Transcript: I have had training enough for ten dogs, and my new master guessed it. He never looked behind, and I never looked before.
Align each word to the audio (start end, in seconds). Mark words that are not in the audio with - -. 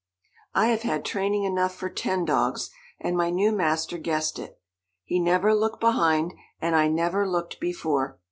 I 0.55 0.69
have 0.69 0.81
had 0.81 1.05
training 1.05 1.43
enough 1.43 1.75
for 1.75 1.87
ten 1.87 2.25
dogs, 2.25 2.71
and 2.99 3.15
my 3.15 3.29
new 3.29 3.51
master 3.51 3.99
guessed 3.99 4.39
it. 4.39 4.59
He 5.03 5.19
never 5.19 5.53
looked 5.53 5.79
behind, 5.79 6.33
and 6.59 6.75
I 6.75 6.87
never 6.87 7.29
looked 7.29 7.59
before. 7.59 8.17